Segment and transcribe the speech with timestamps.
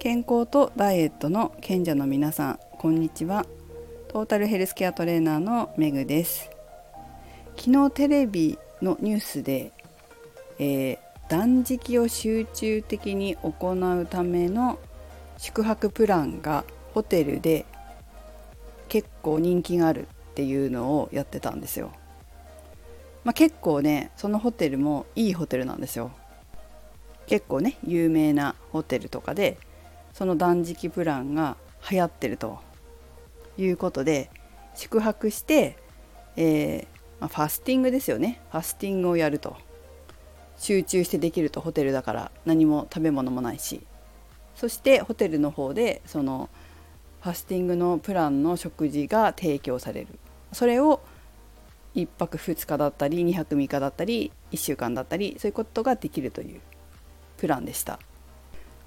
[0.00, 3.44] 健康とダイエットの賢者の皆さんこんにちは
[4.08, 6.48] トータルヘルスケアトレーナーのメグです
[7.58, 9.72] 昨日テレビのニュースで、
[10.58, 14.78] えー、断食を集中的に行うための
[15.36, 16.64] 宿泊プランが
[16.94, 17.66] ホテルで
[18.88, 21.92] 結構人気があるっていうのをやってたんですよ。
[23.24, 26.10] まあ、結構ねそのホテルもいいホテルなんですよ。
[27.26, 29.58] 結構ね有名なホテルとかで
[30.20, 31.56] その断食プランが
[31.90, 32.58] 流行ってると
[33.56, 34.30] いうことで
[34.74, 35.78] 宿泊して、
[36.36, 36.86] えー、
[37.20, 38.42] まあ、ファスティングですよね。
[38.52, 39.56] ファスティングをやると。
[40.58, 43.80] 集中してできるとホテルだから何も食べ物もないし。
[44.56, 46.50] そしてホテルの方でその
[47.22, 50.08] ファスティングのプランの食事が提供される。
[50.52, 51.00] それを
[51.94, 56.60] 1泊2日だったり2泊3日だったり1週間だったりそういうことができるという
[57.38, 57.98] プランでした。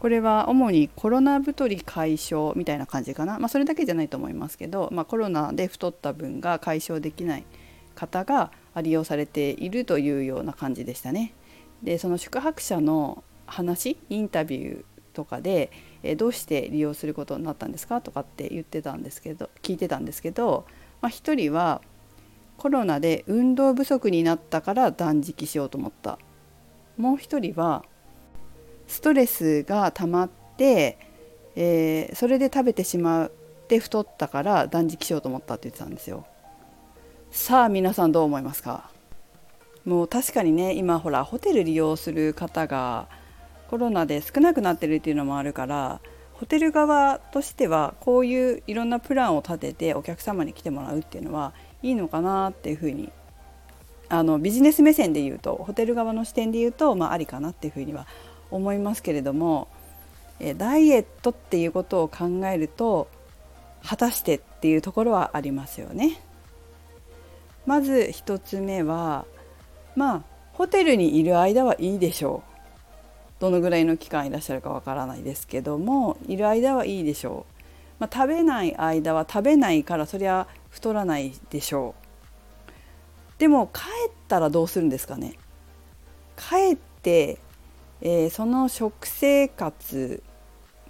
[0.00, 7.44] これは主にコロナ太り解消みたいな感じかな、まあ、それだけじゃないと思いますけど、まあ、コロナで太った分が解消できない
[7.94, 11.34] 方が利用されているというような感じでしたね。
[11.82, 15.72] でその宿泊者の話インタビューとかで、
[16.04, 20.64] えどうして利用することになったんですかとかって言ってたんですけど聞いてたんですけど、
[21.00, 21.82] まあ、1人は
[22.56, 26.20] コロナで運動不足になったから断食しようと思った
[26.96, 27.84] もう1人は
[28.88, 30.98] ストレスが溜まって、
[31.54, 33.30] えー、それで食べてしまっ
[33.68, 36.26] て太ったから断食しようと思ったって言ってたんですよ。
[37.30, 38.90] さあ皆さんどう思いますか？
[39.84, 43.08] もう確かにね今ほらホテル利用する方が
[43.68, 46.00] コロナで少なくなってるっていうのもあるから
[46.32, 53.10] ホテル側としてはこういういろんなプランを立ててお客様に来てもらうっていうのはいいのかなっていうふうに
[54.08, 58.06] あのビジネス目線で言うとホテル側の視点で言うと、まあ、ありかなっていうふうには
[58.50, 59.68] 思いますけれども
[60.56, 63.08] ダイエットっていうことを考えると
[63.82, 66.20] 果たしてっていうところはありますよね。
[67.66, 69.24] まず1つ目は
[69.94, 70.22] まあ
[70.52, 72.48] ホテルにいる間はいいでしょう。
[73.40, 77.54] どのぐらいの期間いらっしゃるかわからないですけどもいる間はいいでしょう。
[78.00, 82.08] まあ、食べない間は食べないからそりゃ太らないでしょう。
[83.38, 85.34] でも帰ったらどうするんですかね
[86.36, 87.38] 帰って
[88.00, 90.22] えー、その食生活、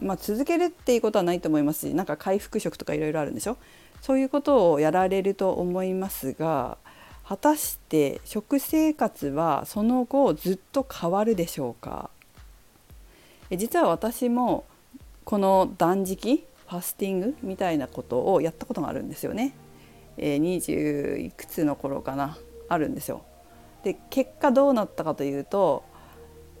[0.00, 3.56] まあ、続けるっていうことはないと思いますしなんか回復食とかいろいろあるんでしょ？
[4.02, 6.78] そういうことをやられると思いますが
[7.24, 12.10] 果たして食生活はその後ずっと変わるでしょうか？
[13.50, 14.64] え実は私も
[15.24, 19.54] この断食ファスティングみたいなことをやったことがあるんですよね。
[20.18, 22.36] えー、20いくつの頃かな？
[22.68, 23.22] あるんですよ。
[23.84, 25.84] で結果どうなったかというと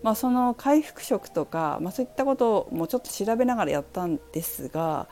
[0.02, 5.08] まあ、その回復食とか、まあ、そういったこともちょっと調べながらやったんですが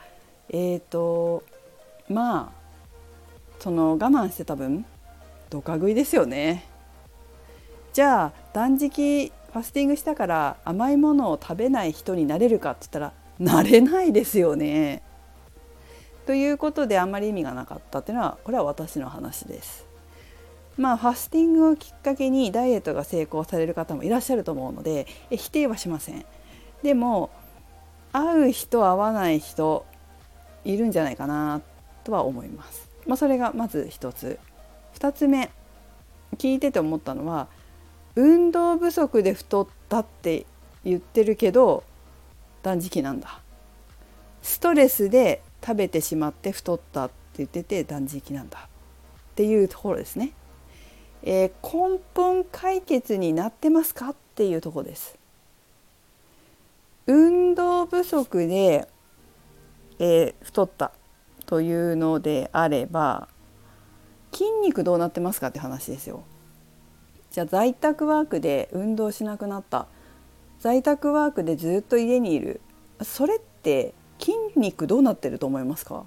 [0.49, 1.43] えっ、ー、と
[2.09, 2.65] まあ
[3.59, 4.85] その我慢してた分
[5.49, 6.65] ドカ食いですよね。
[7.93, 15.01] じゃあ断食ファスティングしたから甘いものを食べない人になれるかって言ったらなれないですよね。
[16.25, 19.85] ということであまり意味がなかったっていうのはこれは私の話です。
[20.77, 26.25] まあ、ファスティングをきっかけにダイエットが成功される方もいらっしゃると思うので否定はしません。
[26.83, 27.29] でも
[28.11, 29.85] 会う人会わない人
[30.63, 31.61] いるんじゃないかな
[32.03, 32.89] とは思います。
[33.07, 34.39] まあ、それがまず一つ。
[34.93, 35.51] 二つ目
[36.37, 37.47] 聞いてて思ったのは
[38.15, 40.45] 運動不足で太ったって
[40.85, 41.83] 言ってるけど
[42.63, 43.41] 断食なんだ。
[44.41, 50.31] ストレスで食べてしまって太ったって言ってて断食なんだっていうところですね。
[51.25, 55.17] えー、根本解決になってますかっていうとこです。
[57.07, 58.87] 運動不足で、
[59.99, 60.91] えー、太った
[61.45, 63.27] というのであれば
[64.31, 66.23] 筋肉どうなってますかって話ですよ。
[67.31, 69.87] じゃあ在宅ワークで運動しなくなった
[70.59, 72.61] 在宅ワークでずっと家にいる
[73.03, 76.05] それって筋肉どうなってると思いますか？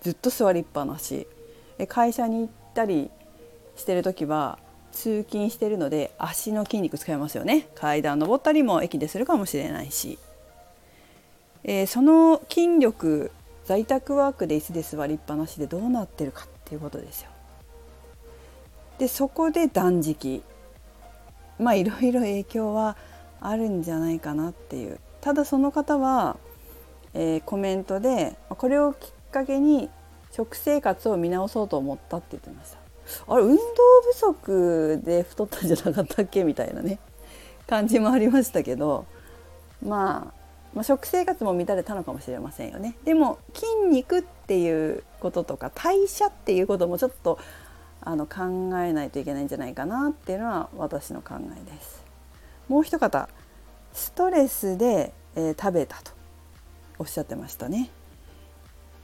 [0.00, 1.26] ずっと座りっぱなし
[1.88, 3.10] 会社に行ったり
[3.78, 4.58] してる時は
[4.92, 10.18] 通勤してるので足の筋肉使いますよね階段登ったりも駅でするかもしれないし、
[11.64, 13.30] えー、その筋力
[13.64, 17.30] 在宅ワークで椅子で座りっぱなしでどうなってるかっていうことですよ。
[18.98, 20.42] でそこで断食
[21.58, 22.96] まあいろいろ影響は
[23.40, 26.36] あるんじゃないかなっていうただその方は、
[27.14, 29.90] えー、コメントでこれをきっかけに
[30.32, 32.77] 食生活を見直そうと思ったって言ってました。
[33.26, 33.62] あれ運動
[34.12, 36.44] 不足で太ったんじゃなかったっけ？
[36.44, 36.98] みたいなね。
[37.66, 39.06] 感じもありましたけど。
[39.86, 40.38] まあ
[40.74, 42.96] まあ、食生活も乱れたのかもしれませんよね。
[43.04, 47.38] でも筋肉っていうこととか代謝っていうこともちょっと
[48.00, 48.44] あの考
[48.80, 52.04] えないといけないんじゃないかなっていうのは私の考えです。
[52.68, 53.28] もう一方
[53.92, 56.12] ストレスで、えー、食べたと
[56.98, 57.90] おっしゃってましたね。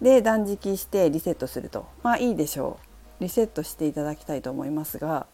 [0.02, 1.86] で断食してリセットすると。
[2.02, 2.94] まあいいでしょう。
[3.24, 5.26] リセットしていただきたいと思いますが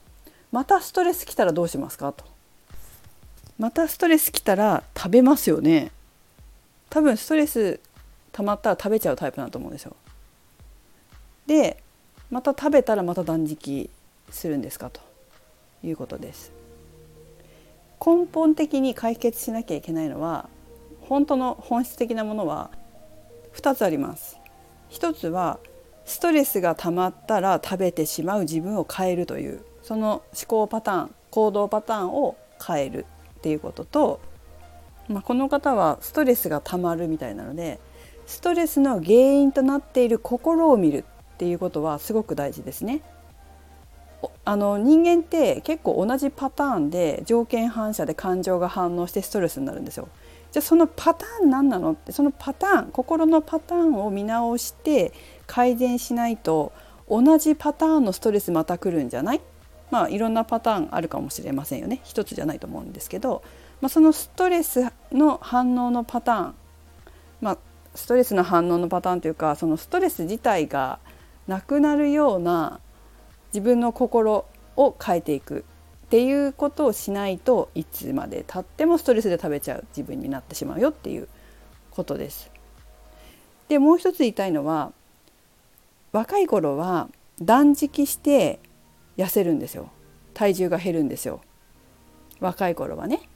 [0.51, 2.13] またストレス来たらどうしますか？
[2.13, 2.25] と。
[3.59, 5.93] またストレス来たら食べますよね。
[6.89, 7.79] 多分ストレス
[8.33, 9.95] 溜まったら食べちゃうタイプだと思うんですよ。
[11.47, 11.83] で
[12.31, 13.91] また食べたらまた断食
[14.31, 14.91] するんですか？
[14.91, 15.01] と
[15.85, 16.53] いうことです。
[18.05, 20.49] 根本的に解決しなきゃいけないのは
[21.03, 22.71] 本当の本質的なものは
[23.55, 24.39] 2つあります。
[24.89, 25.59] 一つは
[26.11, 32.37] ストレスが溜まったら食べてしまう自分を変えるというその思考パターン行動パターンを
[32.67, 33.07] 変える
[33.39, 34.21] っていうことと、
[35.07, 37.79] まあ、この方はストレスが溜まるみたいなので
[38.27, 41.05] ストレスの原因となっている心を見る
[41.35, 43.03] っていうことはすごく大事ですね。
[44.45, 50.09] あの人間って結構同じパターンで条件反射で感情が反応してストレスになるんですよ。
[50.53, 51.93] じゃあそのパターン何なの？
[51.93, 55.13] ってそのパターン心のパターンを見直して
[55.47, 56.73] 改善しないと
[57.09, 59.41] 同じパターンのストレスまた来るんじゃない？
[59.91, 62.01] まあいろんなパターンあるかもしれませんよね。
[62.05, 63.43] 一つじゃないと思うんですけど、
[63.81, 66.55] まあ、そのストレスの反応のパターン
[67.41, 67.59] まあ
[67.95, 70.99] ストレスの反応のパターンというかそのストレス自体が
[71.49, 72.81] なくなるような
[73.53, 75.65] 自分の心を変えていく。
[76.11, 81.29] っていうことをしないといつまでたってもストレスで食べちゃう自分になってしまうよっていう
[81.93, 82.51] ことです。
[83.69, 84.93] でもう一つ言いたいのは
[86.11, 87.09] 若い頃は
[87.41, 88.59] 断食して
[89.19, 89.93] 痩せるんですよ
[90.35, 91.43] 体重が減るんですよ
[92.41, 93.29] 若い頃はね。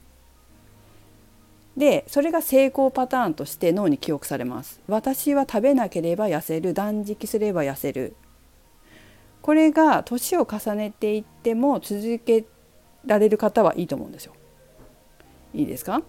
[1.77, 4.81] でそれが成功パターンとして脳に記憶されます。
[4.89, 8.17] 私は食べなければ痩せる断食すれば痩せる
[9.41, 12.43] これが年を重ねていっても続け
[13.05, 14.33] られる方はいいと思うんですよ。
[15.53, 16.01] いいですか？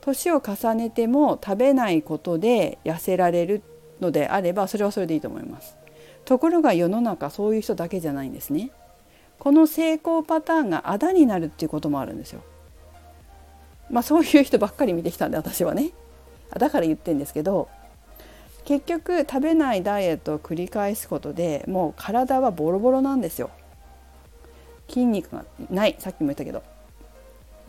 [0.00, 3.62] 年を重ねても食べないことで痩せられる
[4.00, 5.76] のであればそれはそれでいいと思います。
[6.24, 8.70] ところが世の中そういう人だけじゃないんですね。
[9.38, 12.42] この成功パターンがあだになるっていうこともあるんですよ。
[13.90, 15.90] まあそういう人ばっかり見てきたんで私はね。
[16.56, 17.68] だから言ってんですけど
[18.64, 23.50] 結局食べないダイエットを繰り返すことでもう体はボロボロなんですよ。
[24.90, 26.62] 筋肉がないさっきも言ったけど。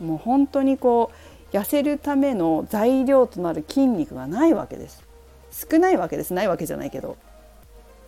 [0.00, 1.12] もう本当にこ
[1.52, 5.04] う痩せるための材料となる筋肉がないわけです。
[5.52, 6.34] 少ないわけです。
[6.34, 7.16] ないわけじゃないけど。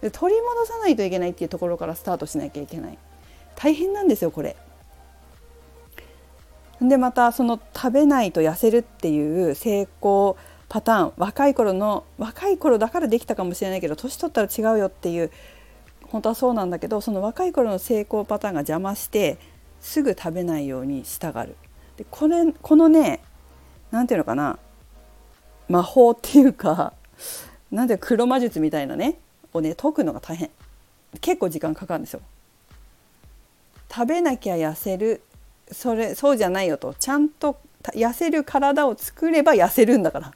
[0.00, 2.98] で取り戻さないといけないっていうところからスタートしなきゃいけない。
[3.54, 4.56] 大変なんですよこれ。
[6.80, 10.36] でまたその食べないと痩せるっていう成功
[10.68, 11.12] パターン。
[11.16, 15.30] 若い頃の若い頃だからできたかもしれないけど年取ったら違うよっていう
[16.14, 19.36] 本当はそうなんだけどその若い頃の成功パターンが邪魔して
[19.80, 21.56] すぐ食べないようにしたがる。
[21.96, 23.20] でこれこのね
[23.90, 24.60] 何て言うのかな
[25.68, 26.92] 魔法っていうか
[27.72, 29.18] なんて黒魔術みたいなね
[29.52, 30.50] をね解くのが大変
[31.20, 32.20] 結構時間かかるんですよ。
[33.92, 35.20] 食べなきゃ痩せる
[35.72, 40.32] それそうじゃないよとちゃんと痩せる体を作れば痩せるんだから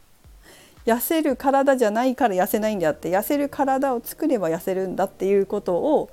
[0.89, 6.11] 痩せる体じゃないから痩せないんであって痩せる体を作れば痩せるんだっていうことを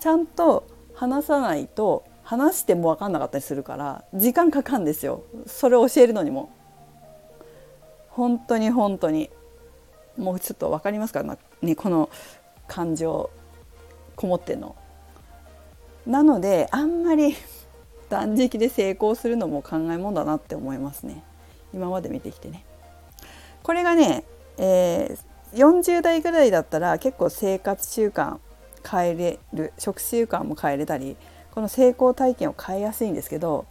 [0.00, 6.50] ちゃんと話さないと話しても分かんなかったりするから時間かかるんですよそれを教えるのにも。
[8.08, 9.30] 本当に本当に
[10.16, 11.22] もうちょっと分かりますか、
[11.62, 12.10] ね、この
[12.66, 13.30] 感情
[14.16, 14.74] こもってんの。
[16.04, 17.36] なのであんまり
[18.10, 21.22] 断食で成功するのも考えもんだなって思いますね
[21.74, 22.64] 今まで見てきてね。
[23.62, 24.24] これがね、
[24.56, 28.38] えー、40代ぐらいだったら結構生活習慣
[28.88, 31.16] 変えれる食習慣も変えれたり
[31.50, 33.66] この成功体験を変えやすいんですけど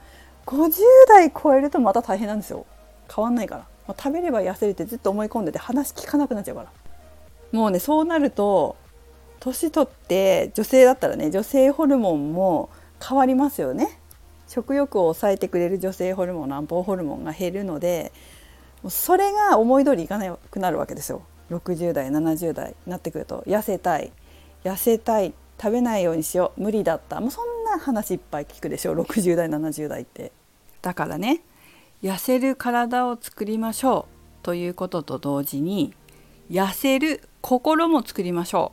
[0.45, 0.71] 50
[1.09, 2.65] 代超えるとまた大変なんですよ。
[3.13, 6.71] 変わんないから、ま、食べれば痩せるってずっと思い込んでて話聞かなくなっちゃうから。
[7.51, 8.75] もうねそうなると
[9.39, 12.69] 年取って女性だったらね女性ホルモンも
[13.05, 13.99] 変わりますよね。
[14.47, 18.13] 食欲を抑えてくれる女性ホルモン卵胞ホルモンが減るので
[18.89, 21.23] それが思い通りいかなくなるわけですよ。
[21.49, 24.11] 60代70代になってくると痩せたい。
[24.63, 25.33] 痩せたい。
[25.59, 26.61] 食べないようにしよう。
[26.61, 27.19] 無理だった。
[27.19, 28.93] もうそんな話いっぱい聞くでしょ。
[28.93, 30.31] 60代70代って。
[30.81, 31.41] だからね
[32.03, 34.07] 痩せる体を作りましょ
[34.41, 34.45] う。
[34.45, 35.93] ということと同時に
[36.49, 38.71] 痩せる心も作りましょ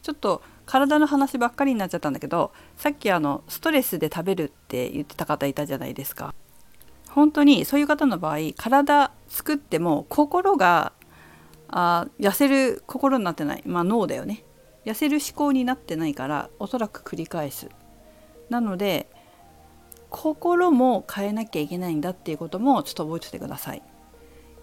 [0.00, 0.02] う。
[0.02, 6.34] ちょっと体の話ばっかりになっちゃったんだけどさっきあのストレスで食べるって言ってた方いたじゃないですか。
[7.14, 10.92] 本当にそういう方の場合体作っても心が
[11.68, 14.44] あ痩せる心になってないまあ脳だよね。
[14.84, 17.68] 痩せる思考になってないからおそらく繰り返す。
[18.50, 19.08] なので
[20.10, 23.82] 心も変えなきゃいけないんだっていうこともちょっと覚えておいてください。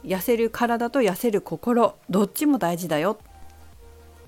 [0.03, 3.19] 痩せる体と痩せる心どっちも大事だよ。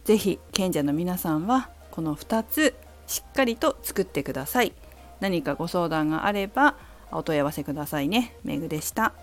[0.04, 2.75] 是非賢者の皆さんはこの2つ
[3.08, 4.74] しっかりと作ってください。
[5.20, 6.75] 何かご相談があれば
[7.12, 8.36] お問い合わせくださいね。
[8.44, 9.13] めぐでした。